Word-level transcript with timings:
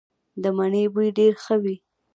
د 0.41 0.43
مڼې 0.57 0.83
بوی 0.93 1.09
ډیر 1.17 1.33
ښه 1.43 1.55
وي. 1.63 1.75